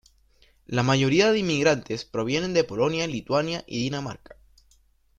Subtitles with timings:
[0.65, 4.35] La mayoría de inmigrantes provienen de Polonia, Lituania Y Dinamarca.